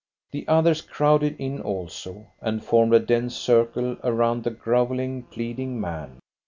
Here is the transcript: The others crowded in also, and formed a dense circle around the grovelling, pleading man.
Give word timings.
The 0.31 0.47
others 0.47 0.81
crowded 0.81 1.35
in 1.37 1.61
also, 1.61 2.31
and 2.41 2.65
formed 2.65 2.91
a 2.95 2.99
dense 2.99 3.35
circle 3.35 3.97
around 4.03 4.43
the 4.45 4.49
grovelling, 4.49 5.21
pleading 5.29 5.79
man. 5.79 6.17